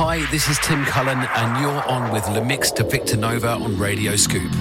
Hi, 0.00 0.24
this 0.30 0.48
is 0.48 0.56
Tim 0.60 0.84
Cullen, 0.84 1.18
and 1.18 1.60
you're 1.60 1.82
on 1.90 2.12
with 2.12 2.24
Le 2.28 2.40
Mix 2.40 2.70
to 2.70 2.84
Victor 2.84 3.16
Nova 3.16 3.54
on 3.54 3.76
Radio 3.78 4.14
Scoop. 4.14 4.52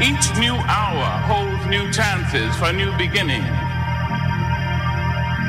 Each 0.00 0.38
new 0.38 0.54
hour 0.54 1.18
holds 1.26 1.66
new 1.66 1.90
chances 1.90 2.54
for 2.58 2.66
a 2.66 2.72
new 2.72 2.96
beginnings. 2.96 3.42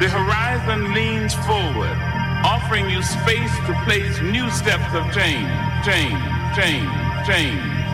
The 0.01 0.09
horizon 0.09 0.95
leans 0.95 1.35
forward, 1.45 1.95
offering 2.43 2.89
you 2.89 3.03
space 3.03 3.55
to 3.67 3.79
place 3.85 4.19
new 4.21 4.49
steps 4.49 4.95
of 4.95 5.05
change, 5.13 5.47
change, 5.85 6.17
change, 6.57 6.89
change, 7.27 7.78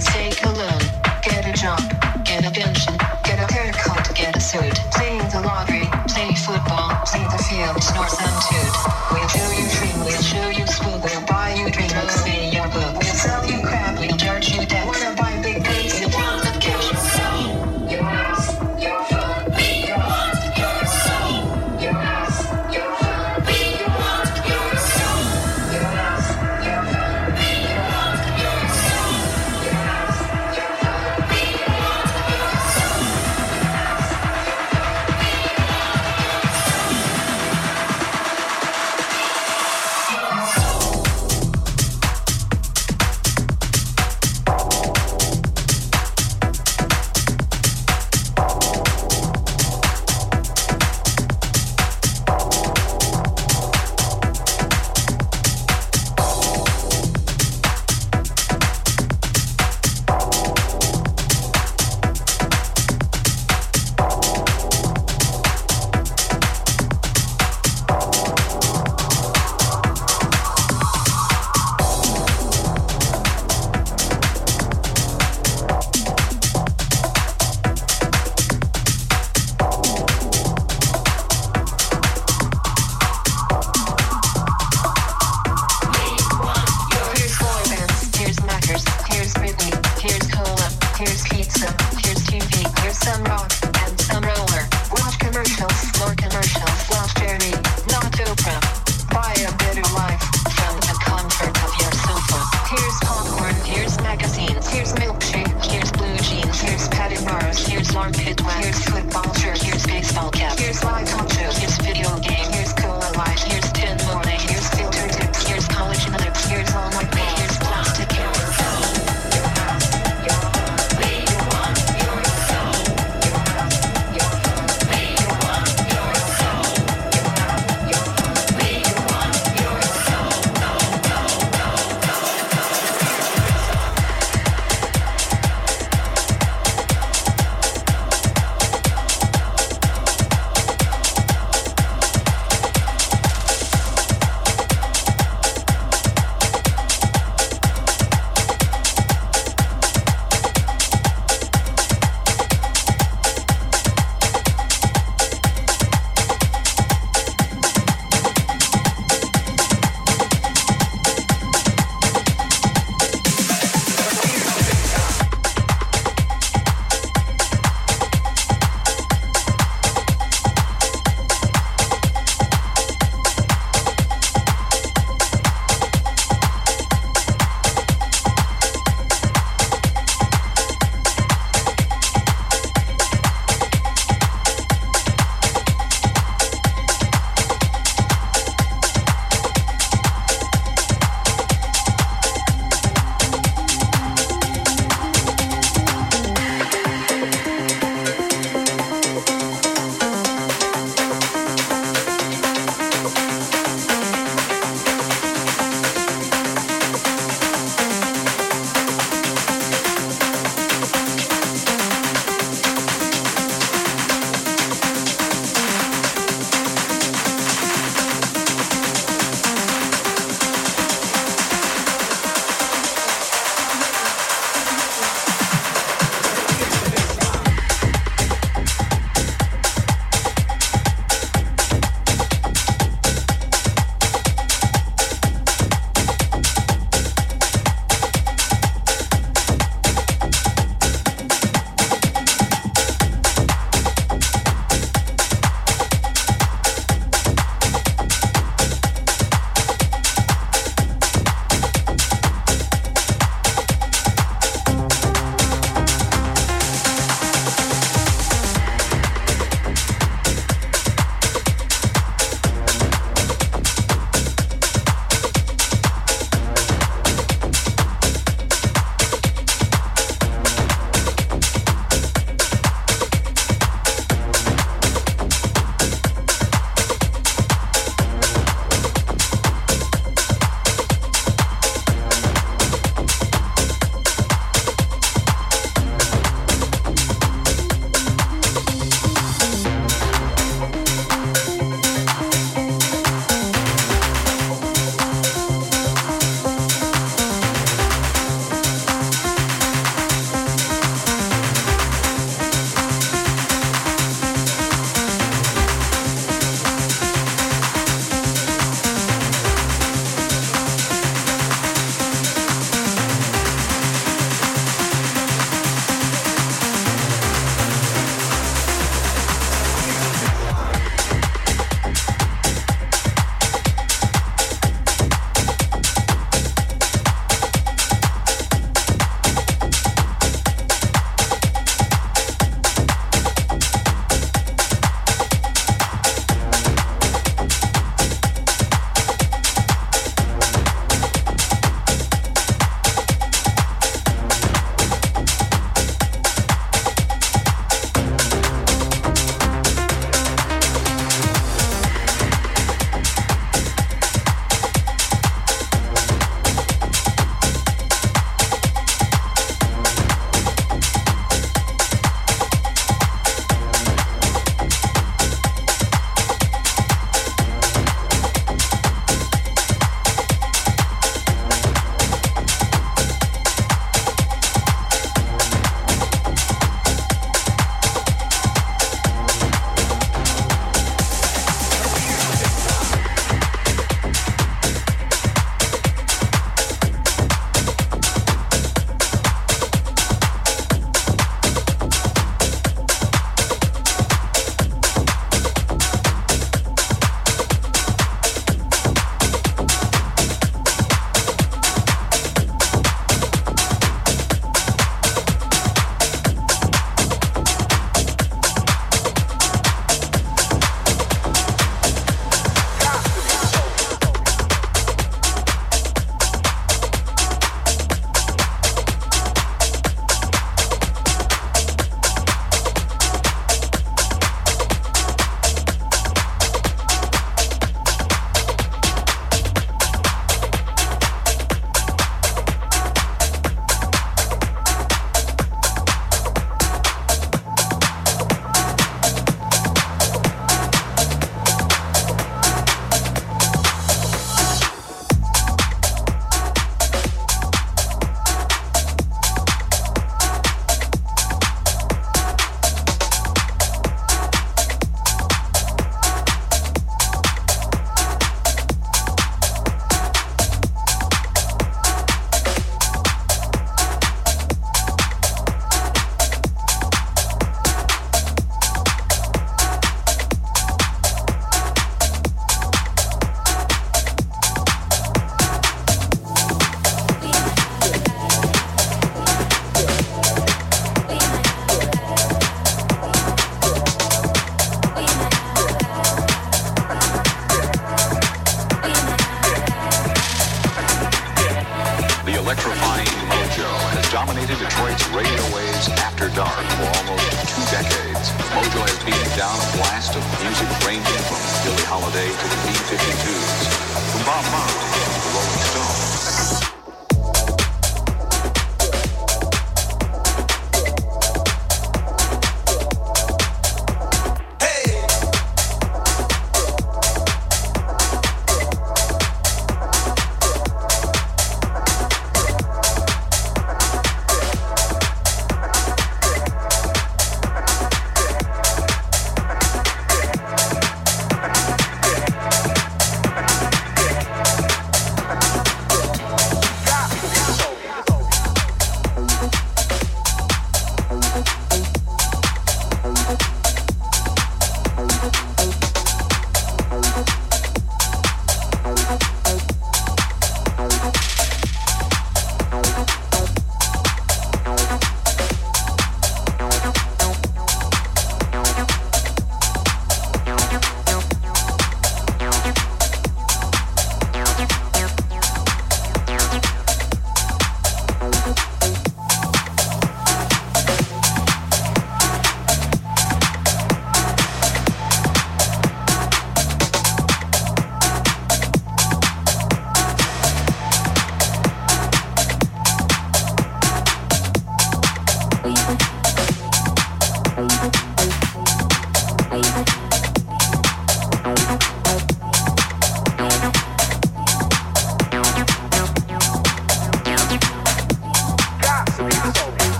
Take 0.00 0.42
a 0.44 0.48
loan. 0.48 0.80
get 1.22 1.46
a 1.46 1.52
job, 1.52 1.78
get 2.24 2.46
a 2.46 2.50
pension, 2.50 2.96
get 3.22 3.38
a 3.38 3.52
haircut, 3.52 4.14
get 4.14 4.34
a 4.34 4.40
suit, 4.40 4.74
play 4.92 5.18
the 5.28 5.42
lottery, 5.44 5.86
play 6.08 6.34
football, 6.34 6.96
play 7.04 7.22
the 7.24 7.38
field. 7.44 8.29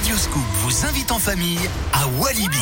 Radio 0.00 0.16
Scoop 0.16 0.42
vous 0.62 0.86
invite 0.86 1.12
en 1.12 1.18
famille 1.18 1.60
à 1.92 2.06
Walibi. 2.18 2.56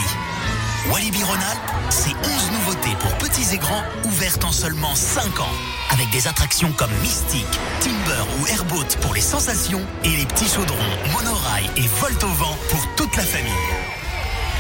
Walibi 0.90 1.22
Rhône-Alpes, 1.22 1.70
c'est 1.88 2.10
11 2.10 2.50
nouveautés 2.50 2.96
pour 2.98 3.12
petits 3.18 3.54
et 3.54 3.58
grands 3.58 3.84
ouvertes 4.06 4.42
en 4.42 4.50
seulement 4.50 4.92
5 4.96 5.38
ans. 5.38 5.54
Avec 5.90 6.10
des 6.10 6.26
attractions 6.26 6.72
comme 6.72 6.90
Mystique, 7.00 7.46
Timber 7.78 8.24
ou 8.40 8.46
Airboat 8.48 8.88
pour 9.02 9.14
les 9.14 9.20
sensations 9.20 9.82
et 10.02 10.08
les 10.08 10.26
petits 10.26 10.48
chaudrons, 10.48 10.76
monorail 11.12 11.70
et 11.76 11.86
volte 12.00 12.24
au 12.24 12.26
vent 12.26 12.58
pour 12.70 12.94
toute 12.96 13.16
la 13.16 13.22
famille. 13.22 13.52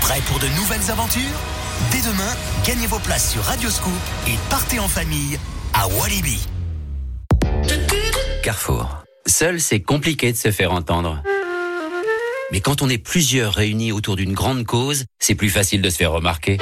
Prêt 0.00 0.20
pour 0.28 0.38
de 0.38 0.46
nouvelles 0.46 0.88
aventures? 0.92 1.36
Dès 1.90 2.02
demain, 2.02 2.32
gagnez 2.64 2.86
vos 2.86 3.00
places 3.00 3.32
sur 3.32 3.42
Radioscoop 3.42 3.92
et 4.28 4.38
partez 4.50 4.78
en 4.78 4.86
famille 4.86 5.36
à 5.74 5.88
Walibi. 5.88 6.46
Carrefour. 8.44 8.98
Seul, 9.26 9.60
c'est 9.60 9.80
compliqué 9.80 10.30
de 10.30 10.36
se 10.36 10.52
faire 10.52 10.70
entendre. 10.70 11.20
Mais 12.50 12.60
quand 12.60 12.80
on 12.82 12.88
est 12.88 12.98
plusieurs 12.98 13.52
réunis 13.54 13.92
autour 13.92 14.16
d'une 14.16 14.32
grande 14.32 14.64
cause, 14.64 15.04
c'est 15.18 15.34
plus 15.34 15.50
facile 15.50 15.82
de 15.82 15.90
se 15.90 15.96
faire 15.96 16.12
remarquer. 16.12 16.58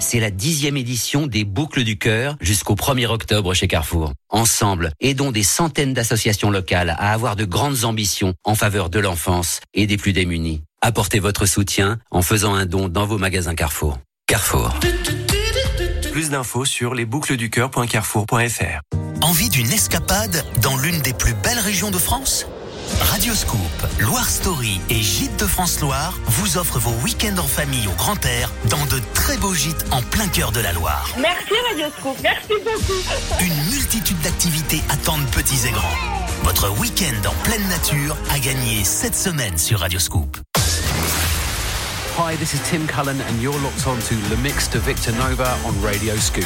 C'est 0.00 0.20
la 0.20 0.30
dixième 0.30 0.78
édition 0.78 1.26
des 1.26 1.44
Boucles 1.44 1.84
du 1.84 1.98
Cœur 1.98 2.36
jusqu'au 2.40 2.74
1er 2.74 3.06
octobre 3.08 3.52
chez 3.52 3.68
Carrefour. 3.68 4.14
Ensemble, 4.30 4.92
aidons 5.00 5.32
des 5.32 5.42
centaines 5.42 5.92
d'associations 5.92 6.50
locales 6.50 6.96
à 6.98 7.12
avoir 7.12 7.36
de 7.36 7.44
grandes 7.44 7.84
ambitions 7.84 8.32
en 8.44 8.54
faveur 8.54 8.88
de 8.88 8.98
l'enfance 8.98 9.60
et 9.74 9.86
des 9.86 9.98
plus 9.98 10.14
démunis. 10.14 10.62
Apportez 10.80 11.18
votre 11.18 11.44
soutien 11.44 11.98
en 12.10 12.22
faisant 12.22 12.54
un 12.54 12.64
don 12.64 12.88
dans 12.88 13.04
vos 13.04 13.18
magasins 13.18 13.54
Carrefour. 13.54 13.98
Carrefour. 14.26 14.74
Plus 16.10 16.30
d'infos 16.30 16.64
sur 16.64 16.94
lesboucleduscoeur.carrefour.fr. 16.94 18.80
Envie 19.20 19.50
d'une 19.50 19.70
escapade 19.70 20.42
dans 20.62 20.78
l'une 20.78 21.00
des 21.02 21.12
plus 21.12 21.34
belles 21.34 21.58
régions 21.58 21.90
de 21.90 21.98
France? 21.98 22.46
Radioscoop, 23.00 23.60
Loire 24.00 24.28
Story 24.28 24.80
et 24.90 25.00
Gîtes 25.02 25.38
de 25.40 25.46
France-Loire 25.46 26.18
vous 26.26 26.58
offrent 26.58 26.78
vos 26.78 26.92
week-ends 27.02 27.38
en 27.38 27.46
famille 27.46 27.86
au 27.86 27.92
grand 27.92 28.24
air 28.24 28.50
dans 28.70 28.84
de 28.86 29.00
très 29.14 29.36
beaux 29.36 29.54
gîtes 29.54 29.84
en 29.90 30.02
plein 30.02 30.28
cœur 30.28 30.52
de 30.52 30.60
la 30.60 30.72
Loire. 30.72 31.08
Merci 31.18 31.54
Radioscoop, 31.70 32.16
merci 32.22 32.54
beaucoup. 32.64 33.40
Une 33.40 33.70
multitude 33.70 34.20
d'activités 34.20 34.82
attendent 34.88 35.26
petits 35.30 35.66
et 35.66 35.70
grands. 35.70 35.96
Votre 36.44 36.70
week-end 36.78 37.28
en 37.28 37.42
pleine 37.42 37.66
nature 37.68 38.16
a 38.30 38.38
gagné 38.38 38.84
cette 38.84 39.16
semaine 39.16 39.58
sur 39.58 39.80
Radioscoop. 39.80 40.38
Hi, 42.18 42.36
this 42.36 42.52
is 42.52 42.60
Tim 42.68 42.86
Cullen, 42.86 43.20
and 43.28 43.40
you're 43.40 43.58
locked 43.60 43.86
on 43.86 43.96
to 44.08 44.14
Le 44.28 44.36
Mix 44.42 44.68
de 44.70 44.78
Victor 44.80 45.14
Nova 45.14 45.56
on 45.64 45.74
Radio 45.84 46.16
Scoop. 46.16 46.44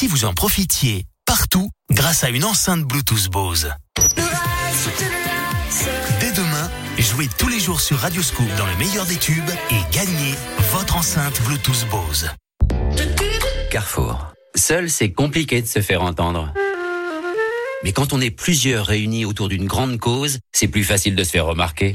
Si 0.00 0.06
vous 0.06 0.24
en 0.24 0.32
profitiez 0.32 1.04
partout 1.26 1.68
grâce 1.90 2.24
à 2.24 2.30
une 2.30 2.46
enceinte 2.46 2.84
Bluetooth 2.84 3.28
Bose 3.28 3.70
Dès 6.20 6.32
demain, 6.32 6.70
jouez 6.96 7.28
tous 7.36 7.48
les 7.48 7.60
jours 7.60 7.82
sur 7.82 7.98
Radio 7.98 8.22
Scoop 8.22 8.46
dans 8.56 8.64
le 8.64 8.74
meilleur 8.76 9.04
des 9.04 9.16
tubes 9.16 9.50
et 9.70 9.94
gagnez 9.94 10.34
votre 10.72 10.96
enceinte 10.96 11.38
Bluetooth 11.42 11.86
Bose. 11.90 12.30
Carrefour. 13.70 14.32
Seul, 14.54 14.88
c'est 14.88 15.12
compliqué 15.12 15.60
de 15.60 15.66
se 15.66 15.82
faire 15.82 16.00
entendre. 16.00 16.50
Mais 17.84 17.92
quand 17.92 18.14
on 18.14 18.22
est 18.22 18.30
plusieurs 18.30 18.86
réunis 18.86 19.26
autour 19.26 19.50
d'une 19.50 19.66
grande 19.66 19.98
cause, 19.98 20.38
c'est 20.50 20.68
plus 20.68 20.84
facile 20.84 21.14
de 21.14 21.24
se 21.24 21.30
faire 21.30 21.44
remarquer. 21.44 21.92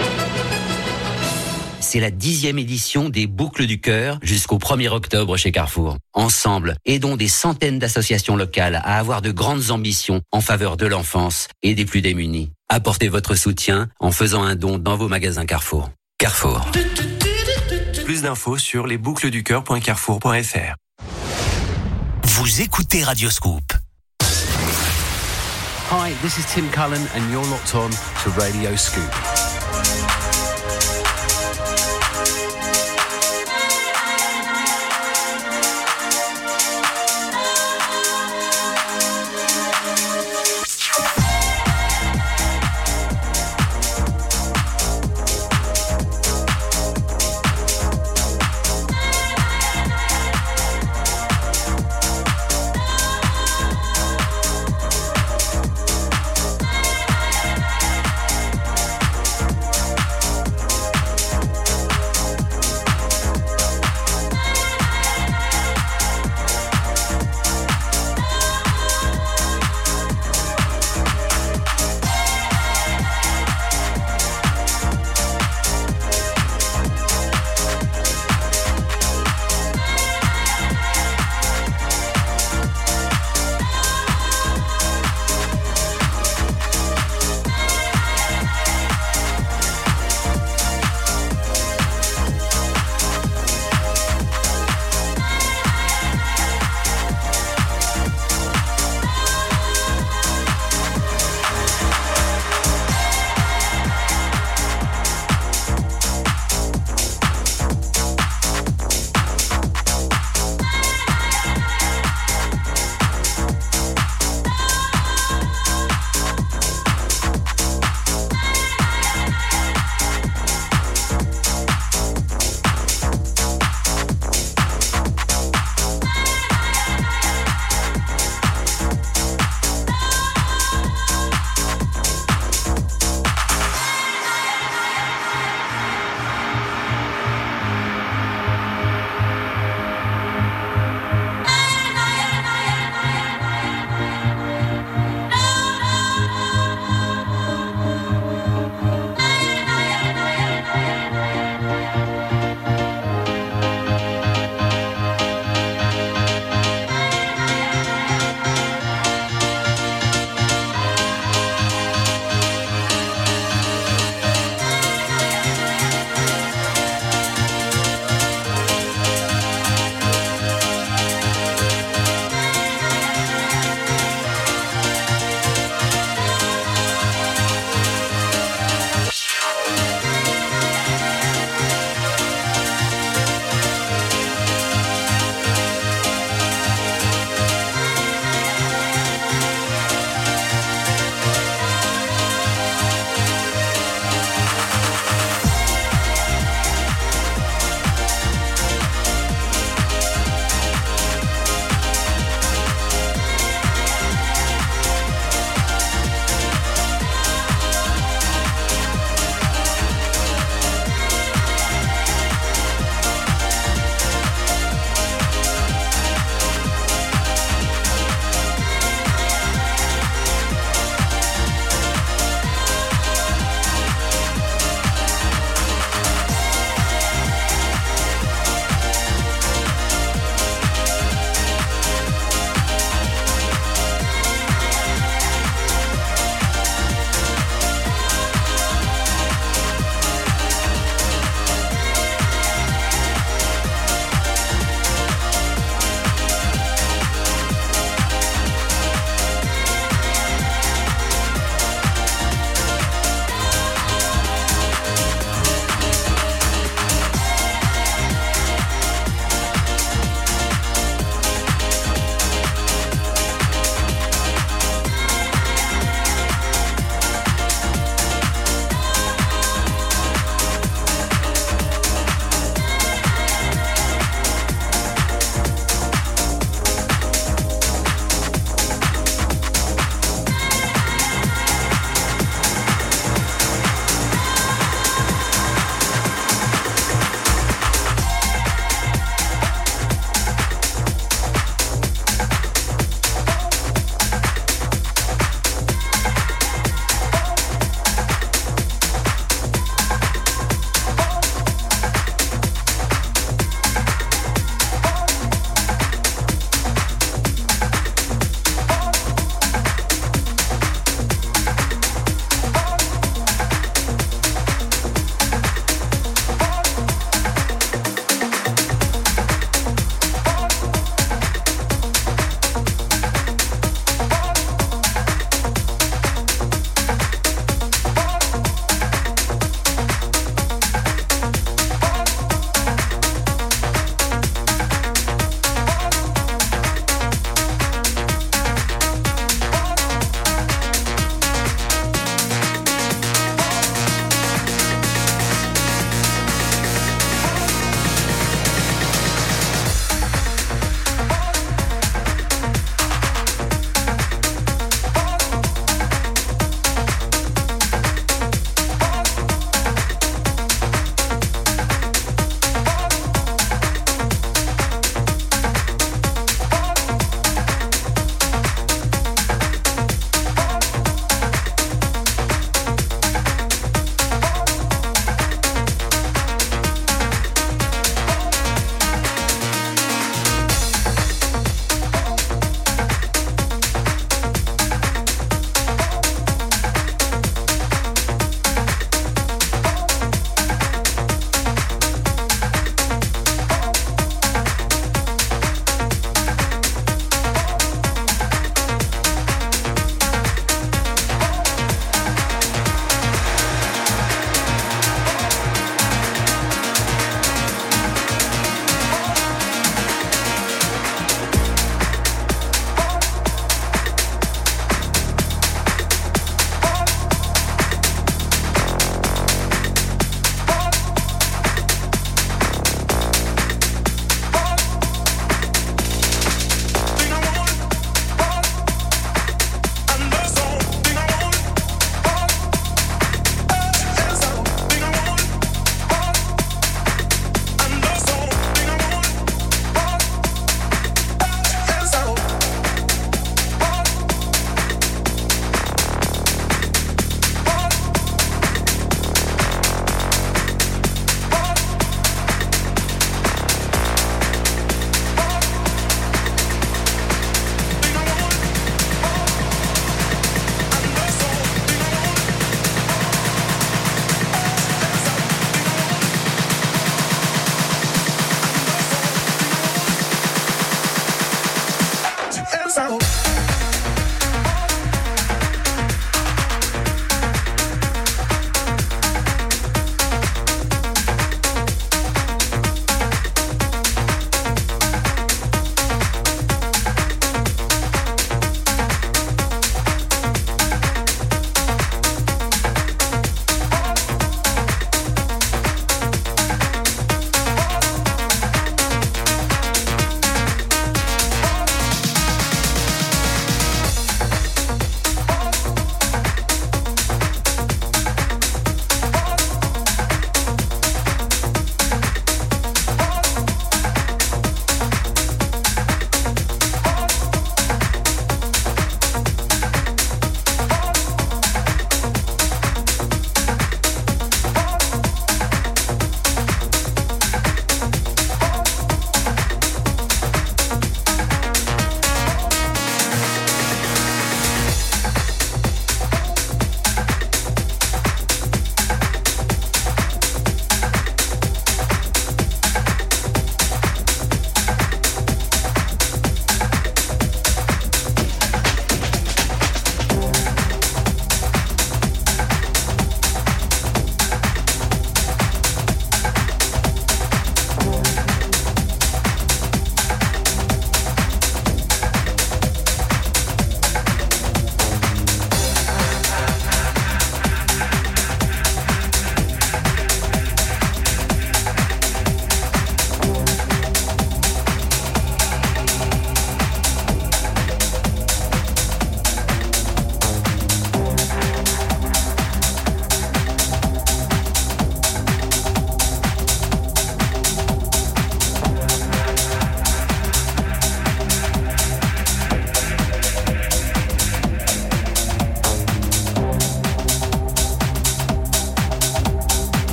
C'est 1.95 2.01
la 2.01 2.11
dixième 2.11 2.59
édition 2.59 3.07
des 3.07 3.25
Boucles 3.25 3.67
du 3.67 3.79
Cœur 3.79 4.19
jusqu'au 4.21 4.57
1er 4.57 4.89
octobre 4.89 5.37
chez 5.37 5.53
Carrefour. 5.53 5.95
Ensemble, 6.11 6.75
aidons 6.83 7.15
des 7.15 7.29
centaines 7.29 7.79
d'associations 7.79 8.35
locales 8.35 8.81
à 8.83 8.99
avoir 8.99 9.21
de 9.21 9.31
grandes 9.31 9.71
ambitions 9.71 10.19
en 10.33 10.41
faveur 10.41 10.75
de 10.75 10.87
l'enfance 10.87 11.47
et 11.63 11.73
des 11.73 11.85
plus 11.85 12.01
démunis. 12.01 12.51
Apportez 12.67 13.07
votre 13.07 13.35
soutien 13.35 13.87
en 14.01 14.11
faisant 14.11 14.43
un 14.43 14.55
don 14.57 14.77
dans 14.77 14.97
vos 14.97 15.07
magasins 15.07 15.45
Carrefour. 15.45 15.89
Carrefour. 16.17 16.69
Plus 18.03 18.23
d'infos 18.23 18.57
sur 18.57 18.87
lesboucleduscoeur.carrefour.fr. 18.87 20.75
Vous 22.23 22.61
écoutez 22.61 23.05
Radio 23.05 23.29
Scoop. 23.29 23.71
Hi, 25.91 26.11
this 26.21 26.37
is 26.39 26.43
Tim 26.53 26.67
Cullen, 26.73 27.07
and 27.15 27.31
you're 27.31 27.49
locked 27.49 27.73
on 27.73 27.89
to 27.89 28.31
Radio 28.37 28.75
Scoop. 28.75 29.34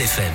FM. 0.00 0.32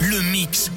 Le 0.00 0.22
mix 0.22 0.70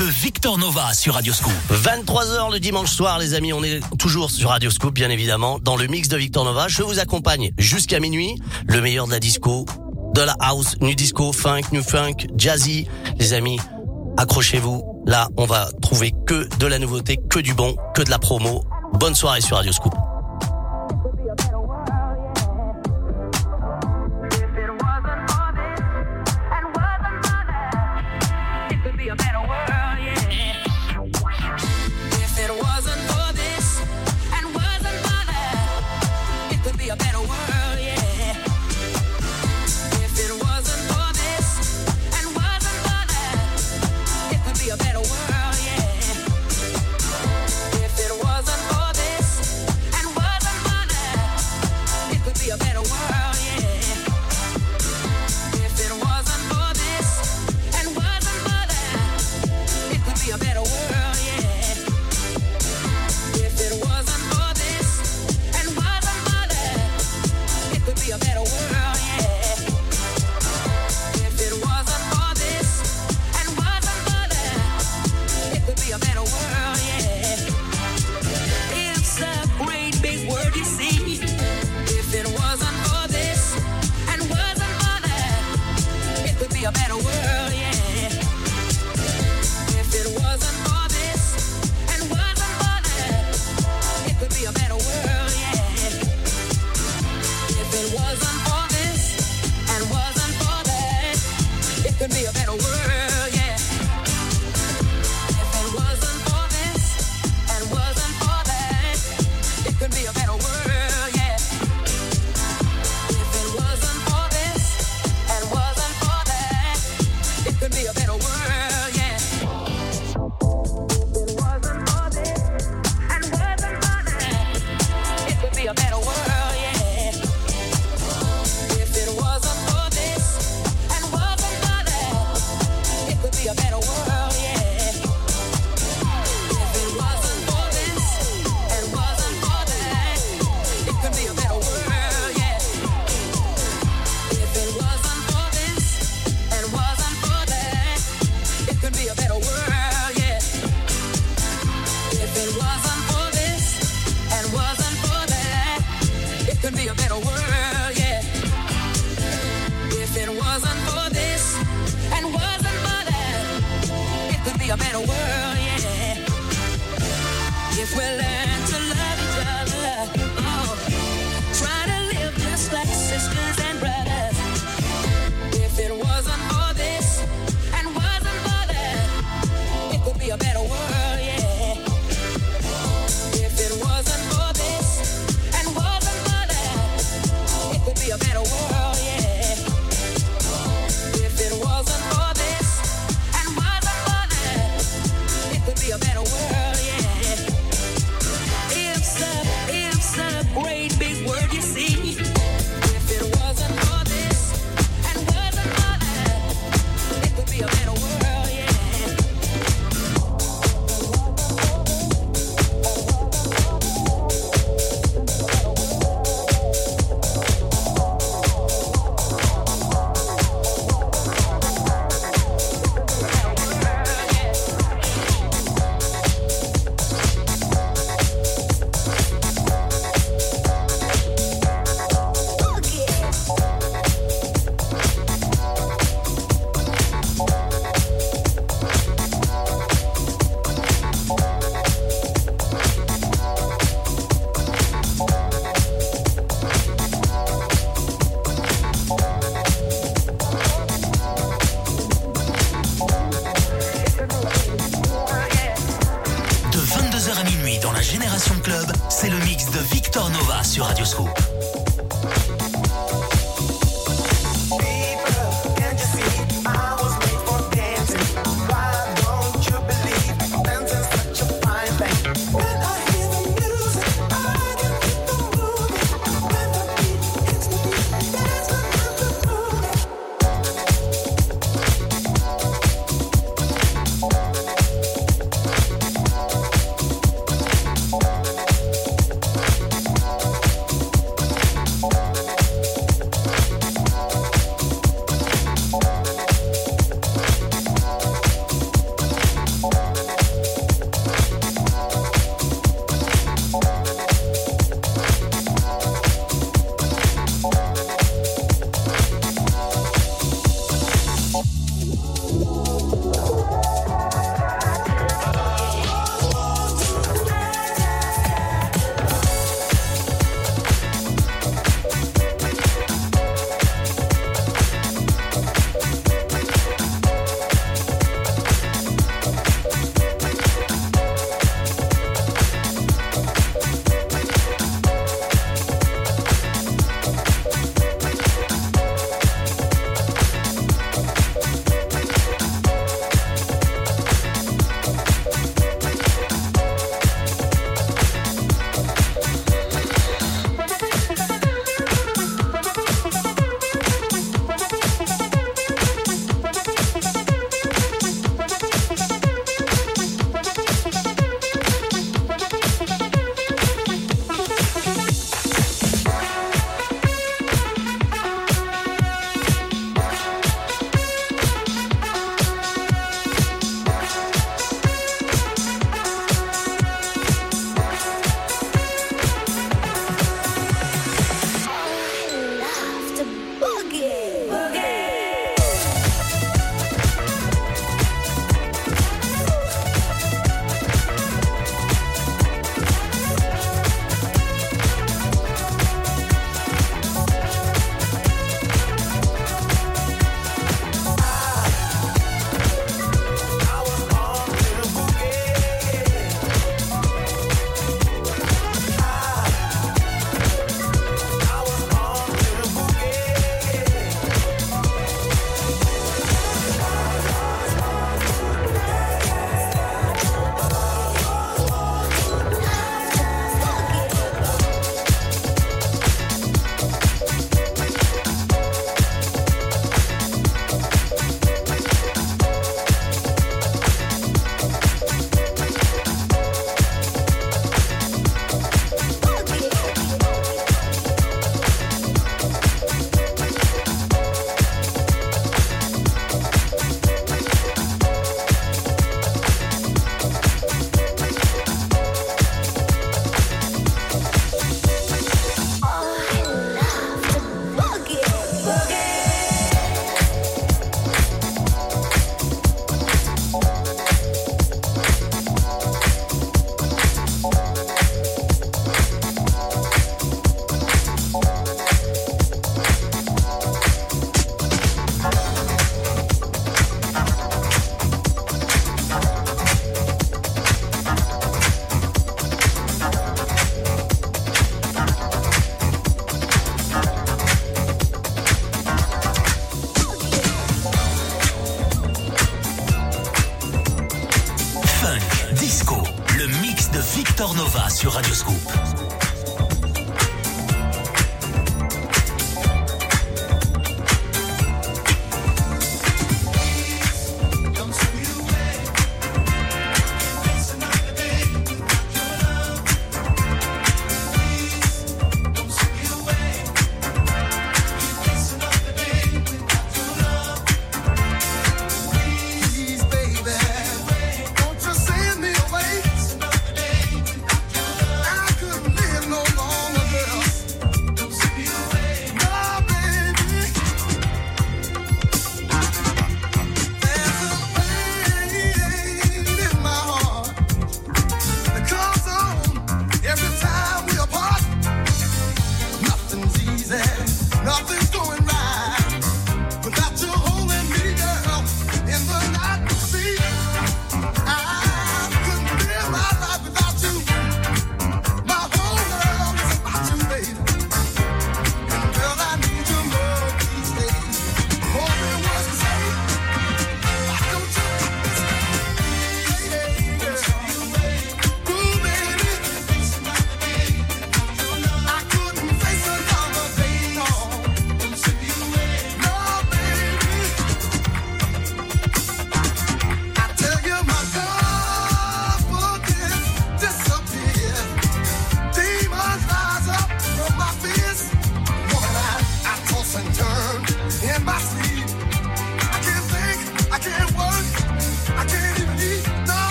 de 0.00 0.04
Victor 0.04 0.58
Nova 0.58 0.92
sur 0.92 1.14
Radioscoop. 1.14 1.52
23h 1.70 2.52
le 2.52 2.58
dimanche 2.58 2.90
soir, 2.90 3.20
les 3.20 3.34
amis. 3.34 3.52
On 3.52 3.62
est 3.62 3.80
toujours 3.96 4.32
sur 4.32 4.48
Radio 4.48 4.70
Scoop, 4.70 4.92
bien 4.92 5.10
évidemment, 5.10 5.60
dans 5.60 5.76
le 5.76 5.86
mix 5.86 6.08
de 6.08 6.16
Victor 6.16 6.44
Nova. 6.44 6.66
Je 6.66 6.82
vous 6.82 6.98
accompagne 6.98 7.52
jusqu'à 7.58 8.00
minuit. 8.00 8.40
Le 8.66 8.80
meilleur 8.80 9.06
de 9.06 9.12
la 9.12 9.20
disco, 9.20 9.66
de 10.16 10.22
la 10.22 10.34
house, 10.40 10.80
new 10.80 10.94
disco, 10.94 11.30
funk, 11.30 11.72
new 11.72 11.82
funk, 11.82 12.26
jazzy. 12.36 12.88
Les 13.18 13.34
amis, 13.34 13.60
accrochez-vous. 14.16 15.02
Là, 15.04 15.28
on 15.36 15.44
va 15.44 15.68
trouver 15.82 16.14
que 16.26 16.48
de 16.58 16.66
la 16.66 16.78
nouveauté, 16.78 17.18
que 17.28 17.38
du 17.38 17.52
bon, 17.52 17.76
que 17.94 18.02
de 18.02 18.08
la 18.08 18.18
promo. 18.18 18.64
Bonne 18.94 19.14
soirée 19.14 19.42
sur 19.42 19.58
Radio 19.58 19.72
Scoop. 19.72 19.94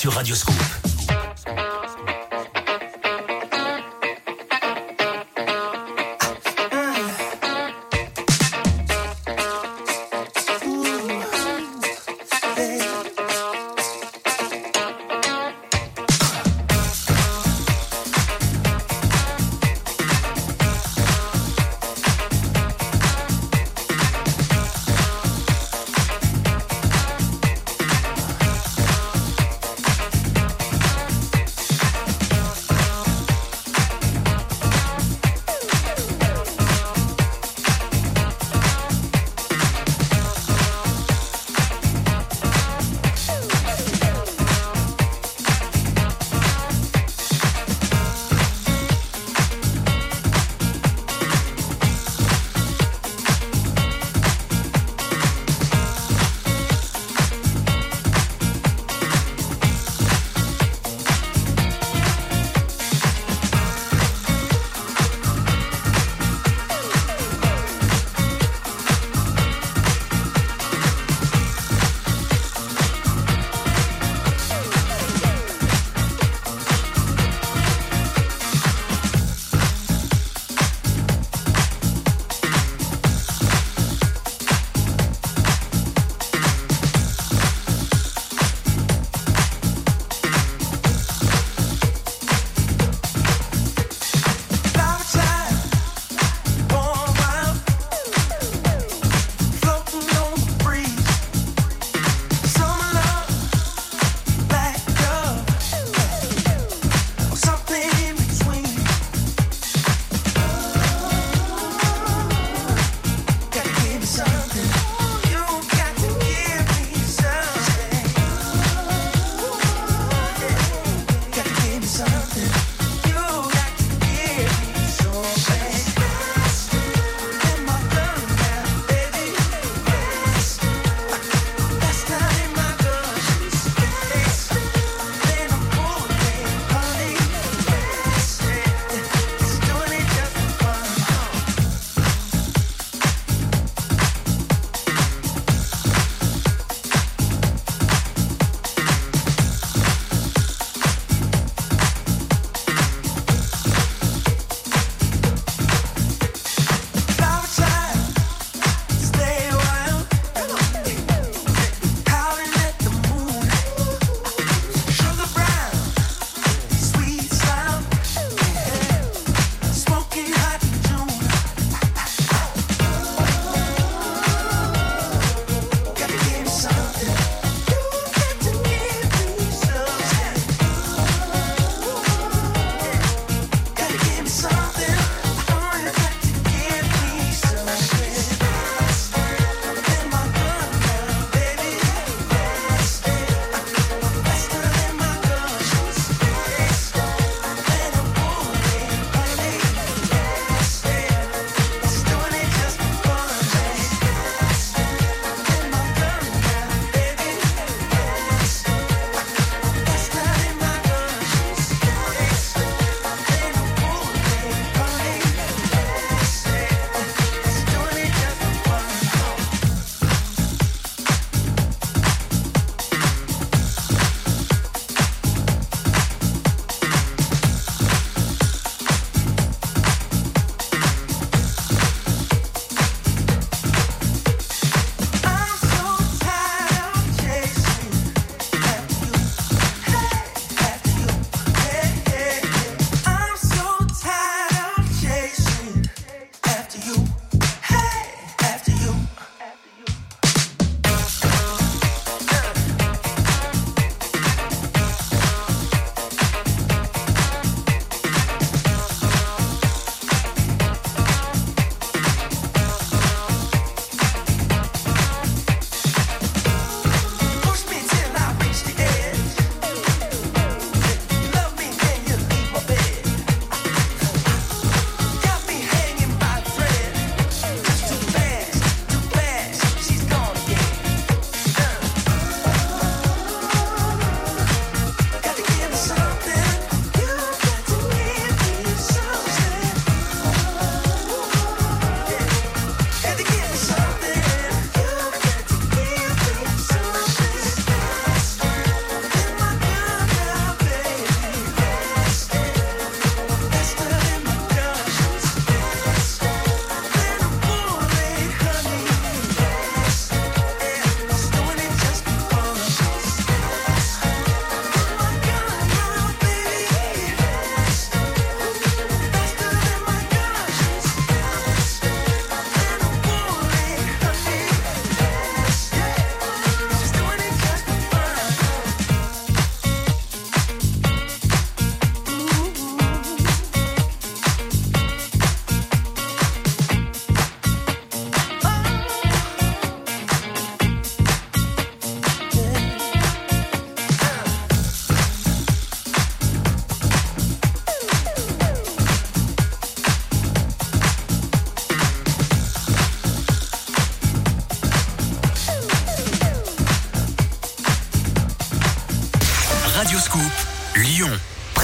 Sur 0.00 0.14
Radio 0.14 0.34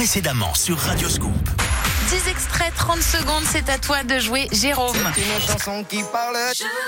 Précédemment 0.07 0.55
sur 0.55 0.79
Radio 0.79 1.09
Scoop. 1.09 1.33
10 2.11 2.29
extraits, 2.31 2.73
30 2.77 3.03
secondes, 3.03 3.43
c'est 3.51 3.69
à 3.69 3.77
toi 3.77 4.05
de 4.05 4.21
jouer, 4.21 4.47
Jérôme. 4.53 4.97
Une 5.17 5.45
chanson 5.45 5.83
qui 5.83 6.01
parle. 6.13 6.37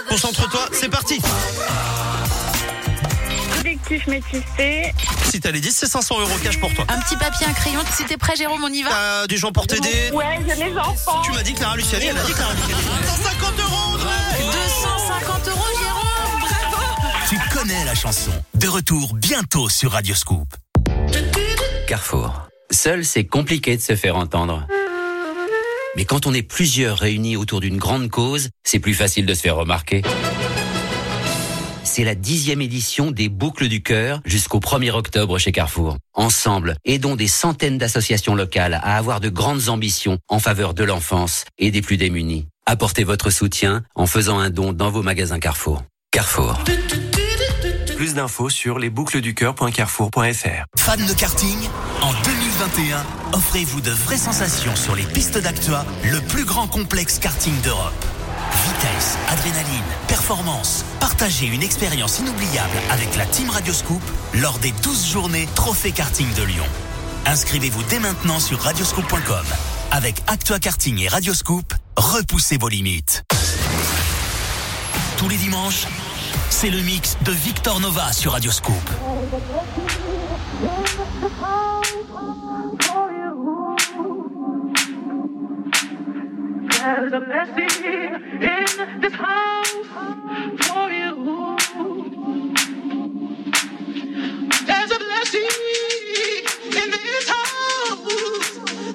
Concentre-toi, 0.08 0.68
c'est 0.70 0.88
parti. 0.88 1.20
Collectif 3.56 4.06
métissé. 4.06 4.94
Si 5.24 5.40
t'as 5.40 5.50
les 5.50 5.58
10, 5.58 5.74
c'est 5.74 5.88
500 5.88 6.20
euros 6.20 6.30
cash 6.44 6.60
pour 6.60 6.72
toi. 6.74 6.84
Un 6.88 7.00
petit 7.00 7.16
papier, 7.16 7.48
un 7.48 7.52
crayon. 7.54 7.80
Si 7.92 8.04
t'es 8.04 8.16
prêt, 8.16 8.36
Jérôme, 8.36 8.62
on 8.62 8.72
y 8.72 8.84
va 8.84 8.90
T'as 8.90 9.26
du 9.26 9.36
gens 9.36 9.50
pour 9.50 9.66
t'aider 9.66 10.12
Ouais, 10.12 10.38
j'ai 10.46 10.66
les 10.66 10.78
enfants. 10.78 11.20
Tu 11.22 11.32
m'as 11.32 11.42
dit 11.42 11.54
Clara 11.54 11.74
Luciani, 11.74 12.04
elle 12.04 12.18
a 12.18 12.22
dit 12.22 12.34
Clara 12.34 12.54
Luciani. 12.54 12.82
150 13.04 13.58
euros, 13.58 13.94
Audrey 13.94 14.10
250 14.38 15.48
euros, 15.48 15.64
Jérôme 15.82 16.40
Bravo 16.40 16.86
Tu 17.28 17.36
connais 17.52 17.84
la 17.84 17.96
chanson. 17.96 18.30
De 18.54 18.68
retour 18.68 19.14
bientôt 19.14 19.68
sur 19.68 19.90
Radio 19.90 20.14
Scoop. 20.14 20.54
Carrefour. 21.88 22.48
Seul, 22.70 23.04
c'est 23.04 23.24
compliqué 23.24 23.76
de 23.76 23.82
se 23.82 23.96
faire 23.96 24.16
entendre. 24.16 24.66
Mais 25.96 26.04
quand 26.04 26.26
on 26.26 26.34
est 26.34 26.42
plusieurs 26.42 26.98
réunis 26.98 27.36
autour 27.36 27.60
d'une 27.60 27.78
grande 27.78 28.10
cause, 28.10 28.50
c'est 28.62 28.78
plus 28.78 28.94
facile 28.94 29.26
de 29.26 29.34
se 29.34 29.40
faire 29.40 29.56
remarquer. 29.56 30.02
C'est 31.82 32.04
la 32.04 32.14
dixième 32.14 32.60
édition 32.60 33.10
des 33.10 33.28
Boucles 33.30 33.68
du 33.68 33.82
Cœur 33.82 34.20
jusqu'au 34.24 34.60
1er 34.60 34.90
octobre 34.90 35.38
chez 35.38 35.50
Carrefour. 35.50 35.96
Ensemble, 36.14 36.76
aidons 36.84 37.16
des 37.16 37.26
centaines 37.26 37.78
d'associations 37.78 38.34
locales 38.34 38.74
à 38.74 38.96
avoir 38.96 39.20
de 39.20 39.30
grandes 39.30 39.70
ambitions 39.70 40.18
en 40.28 40.38
faveur 40.38 40.74
de 40.74 40.84
l'enfance 40.84 41.44
et 41.56 41.70
des 41.70 41.80
plus 41.80 41.96
démunis. 41.96 42.46
Apportez 42.66 43.02
votre 43.02 43.30
soutien 43.30 43.82
en 43.94 44.06
faisant 44.06 44.38
un 44.38 44.50
don 44.50 44.74
dans 44.74 44.90
vos 44.90 45.02
magasins 45.02 45.40
Carrefour. 45.40 45.82
Carrefour. 46.12 46.62
Plus 47.96 48.14
d'infos 48.14 48.50
sur 48.50 48.78
lesboucledducoeur.carrefour.fr. 48.78 50.64
Fan 50.76 51.04
de 51.06 51.14
karting 51.14 51.56
En 52.02 52.12
2021, 52.59 53.05
offrez-vous 53.35 53.80
de 53.80 53.93
vraies 53.93 54.16
sensations 54.16 54.74
sur 54.74 54.97
les 54.97 55.05
pistes 55.05 55.39
d'Actua, 55.39 55.85
le 56.02 56.20
plus 56.20 56.44
grand 56.44 56.66
complexe 56.66 57.20
karting 57.20 57.55
d'Europe. 57.60 58.05
Vitesse, 58.64 59.16
adrénaline, 59.28 59.85
performance. 60.09 60.85
Partagez 60.98 61.47
une 61.47 61.62
expérience 61.62 62.18
inoubliable 62.18 62.76
avec 62.90 63.14
la 63.16 63.26
Team 63.26 63.48
Radioscoop 63.48 64.02
lors 64.35 64.59
des 64.59 64.72
12 64.82 65.06
journées 65.09 65.48
Trophée 65.55 65.93
Karting 65.93 66.26
de 66.35 66.43
Lyon. 66.43 66.64
Inscrivez-vous 67.26 67.85
dès 67.85 68.01
maintenant 68.01 68.40
sur 68.40 68.59
radioscoop.com. 68.60 69.47
Avec 69.93 70.20
Actua 70.26 70.59
Karting 70.59 70.98
et 71.01 71.09
Radioscoop, 71.09 71.72
repoussez 71.97 72.59
vos 72.59 72.68
limites. 72.68 73.22
Tous 75.16 75.28
les 75.28 75.36
dimanches, 75.36 75.86
c'est 76.51 76.70
le 76.70 76.80
mix 76.80 77.18
de 77.24 77.30
Victor 77.30 77.78
Nova 77.78 78.12
sur 78.12 78.32
Radioscoop. 78.32 78.74
There's 86.89 87.12
a 87.12 87.20
blessing 87.20 87.85
in 88.40 89.01
this 89.02 89.12
house 89.12 89.86
for 90.65 90.90
you. 90.90 91.56
There's 94.66 94.90
a 94.90 94.98
blessing 94.98 95.51
in 96.81 96.90
this 96.90 97.28
house 97.28 98.01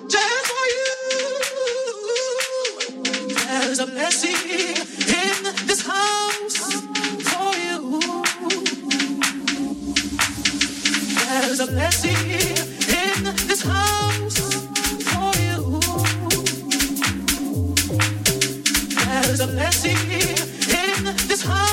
just 0.09 0.45
for 0.49 0.65
you. 0.73 0.93
There's 3.45 3.79
a 3.79 3.85
blessing 3.85 4.41
in 5.21 5.43
this 5.67 5.81
house 5.85 6.57
for 7.29 7.51
you. 7.63 7.77
There's 11.29 11.59
a 11.59 11.67
blessing 11.67 12.31
in 12.89 13.23
this 13.47 13.61
house 13.61 14.52
There's 19.35 19.49
a 19.49 19.51
blessing 19.51 19.97
in 20.11 21.15
this 21.27 21.41
house 21.41 21.72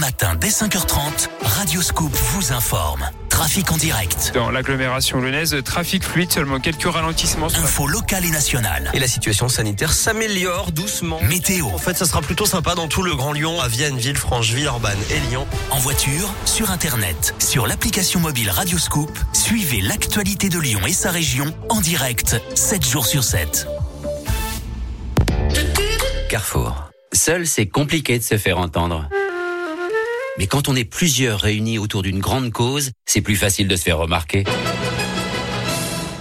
matins 0.00 0.34
dès 0.34 0.48
5h30, 0.48 1.28
Radioscoop 1.42 2.12
vous 2.12 2.52
informe. 2.52 3.08
Trafic 3.28 3.70
en 3.70 3.76
direct. 3.76 4.32
Dans 4.34 4.50
l'agglomération 4.50 5.20
lyonnaise, 5.20 5.56
trafic 5.64 6.02
fluide, 6.04 6.32
seulement 6.32 6.58
quelques 6.58 6.90
ralentissements. 6.90 7.46
Info 7.46 7.86
locale 7.86 8.24
et 8.24 8.30
nationale. 8.30 8.90
Et 8.94 8.98
la 8.98 9.06
situation 9.06 9.48
sanitaire 9.48 9.92
s'améliore 9.92 10.72
doucement. 10.72 11.20
Météo. 11.22 11.66
En 11.66 11.78
fait, 11.78 11.96
ça 11.96 12.06
sera 12.06 12.22
plutôt 12.22 12.46
sympa 12.46 12.74
dans 12.74 12.88
tout 12.88 13.02
le 13.02 13.14
Grand 13.14 13.32
Lyon, 13.32 13.60
à 13.60 13.68
Vienne, 13.68 13.98
Villefranche, 13.98 14.52
Orban 14.66 14.88
et 15.10 15.20
Lyon. 15.30 15.46
En 15.70 15.78
voiture, 15.78 16.32
sur 16.46 16.70
Internet, 16.70 17.34
sur 17.38 17.66
l'application 17.66 18.20
mobile 18.20 18.50
Radioscoop, 18.50 19.16
suivez 19.34 19.82
l'actualité 19.82 20.48
de 20.48 20.58
Lyon 20.58 20.80
et 20.86 20.94
sa 20.94 21.10
région 21.10 21.54
en 21.68 21.80
direct, 21.80 22.40
7 22.54 22.86
jours 22.86 23.06
sur 23.06 23.22
7. 23.22 23.66
Carrefour. 26.30 26.90
Seul, 27.12 27.46
c'est 27.46 27.66
compliqué 27.66 28.18
de 28.18 28.24
se 28.24 28.38
faire 28.38 28.58
entendre. 28.58 29.08
Mais 30.38 30.46
quand 30.46 30.68
on 30.68 30.76
est 30.76 30.84
plusieurs 30.84 31.40
réunis 31.40 31.78
autour 31.78 32.02
d'une 32.02 32.20
grande 32.20 32.50
cause, 32.50 32.90
c'est 33.06 33.20
plus 33.20 33.36
facile 33.36 33.68
de 33.68 33.76
se 33.76 33.82
faire 33.82 33.98
remarquer. 33.98 34.44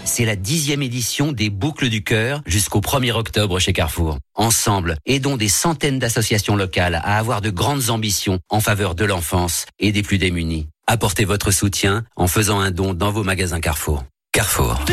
C'est 0.05 0.25
la 0.25 0.35
dixième 0.35 0.81
édition 0.81 1.31
des 1.31 1.49
Boucles 1.49 1.87
du 1.87 2.03
Cœur 2.03 2.41
jusqu'au 2.45 2.81
1er 2.81 3.11
octobre 3.11 3.59
chez 3.59 3.73
Carrefour. 3.73 4.17
Ensemble, 4.35 4.97
aidons 5.05 5.37
des 5.37 5.47
centaines 5.47 5.99
d'associations 5.99 6.55
locales 6.55 6.95
à 6.95 7.17
avoir 7.17 7.41
de 7.41 7.51
grandes 7.51 7.89
ambitions 7.89 8.39
en 8.49 8.59
faveur 8.59 8.95
de 8.95 9.05
l'enfance 9.05 9.65
et 9.77 9.91
des 9.91 10.01
plus 10.01 10.17
démunis. 10.17 10.67
Apportez 10.87 11.25
votre 11.25 11.51
soutien 11.51 12.03
en 12.15 12.27
faisant 12.27 12.59
un 12.59 12.71
don 12.71 12.95
dans 12.95 13.11
vos 13.11 13.23
magasins 13.23 13.61
Carrefour. 13.61 14.03
Carrefour. 14.31 14.83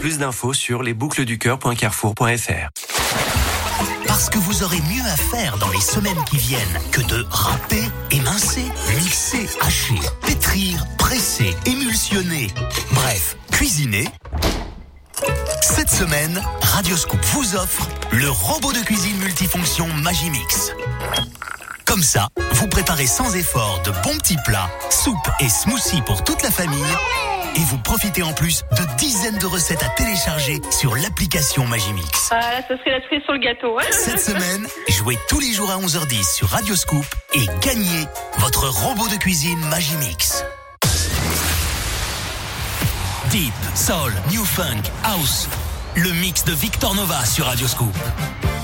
Plus 0.00 0.18
d'infos 0.18 0.54
sur 0.54 0.82
lesboucleduscoeur.carrefour.fr. 0.82 3.41
Que 4.30 4.38
vous 4.38 4.62
aurez 4.62 4.80
mieux 4.82 5.02
à 5.02 5.16
faire 5.16 5.58
dans 5.58 5.68
les 5.70 5.80
semaines 5.80 6.24
qui 6.30 6.38
viennent 6.38 6.80
que 6.90 7.02
de 7.02 7.26
râper, 7.28 7.82
émincer, 8.12 8.64
mixer, 8.96 9.48
hacher, 9.60 10.00
pétrir, 10.24 10.86
presser, 10.96 11.54
émulsionner. 11.66 12.46
Bref, 12.92 13.36
cuisiner. 13.50 14.08
Cette 15.60 15.90
semaine, 15.90 16.40
Radioscoop 16.62 17.22
vous 17.34 17.56
offre 17.56 17.88
le 18.12 18.30
robot 18.30 18.72
de 18.72 18.78
cuisine 18.78 19.18
multifonction 19.18 19.88
Magimix. 19.88 20.72
Comme 21.84 22.02
ça, 22.02 22.28
vous 22.52 22.68
préparez 22.68 23.08
sans 23.08 23.34
effort 23.34 23.82
de 23.84 23.90
bons 24.02 24.16
petits 24.18 24.38
plats, 24.46 24.70
soupes 24.88 25.16
et 25.40 25.48
smoothies 25.48 26.02
pour 26.02 26.24
toute 26.24 26.42
la 26.42 26.50
famille. 26.50 26.80
Et 27.56 27.60
vous 27.64 27.78
profitez 27.78 28.22
en 28.22 28.32
plus 28.32 28.64
de 28.72 28.96
dizaines 28.96 29.38
de 29.38 29.46
recettes 29.46 29.82
à 29.82 29.88
télécharger 29.90 30.60
sur 30.70 30.94
l'application 30.96 31.66
Magimix. 31.66 32.28
Ah, 32.30 32.36
là, 32.40 32.62
ce 32.68 32.76
serait 32.78 32.90
la 32.90 33.00
cerise 33.02 33.22
sur 33.24 33.32
le 33.34 33.38
gâteau. 33.40 33.78
hein. 33.78 33.84
Cette 33.90 34.20
semaine, 34.20 34.66
jouez 34.88 35.18
tous 35.28 35.38
les 35.40 35.52
jours 35.52 35.70
à 35.70 35.76
11h10 35.76 36.34
sur 36.34 36.48
Radioscoop 36.48 37.04
et 37.34 37.46
gagnez 37.60 38.06
votre 38.38 38.68
robot 38.68 39.06
de 39.08 39.16
cuisine 39.16 39.60
Magimix. 39.68 40.44
Deep, 43.30 43.52
Soul, 43.74 44.12
New 44.30 44.44
Funk, 44.44 44.82
House. 45.04 45.48
Le 45.94 46.10
mix 46.12 46.44
de 46.44 46.52
Victor 46.52 46.94
Nova 46.94 47.24
sur 47.26 47.46
Radioscoop. 47.46 47.94
And 48.44 48.61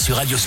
sur 0.00 0.16
Radio 0.16 0.38